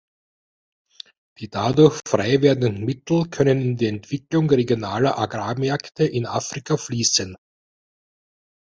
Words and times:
Die 1.37 1.49
dadurch 1.51 1.99
frei 2.07 2.41
werdenden 2.41 2.83
Mittel 2.85 3.29
können 3.29 3.61
in 3.61 3.77
die 3.77 3.85
Entwicklung 3.85 4.49
regionaler 4.49 5.19
Agrarmärkte 5.19 6.05
in 6.05 6.25
Afrika 6.25 6.75
fließen. 6.75 7.35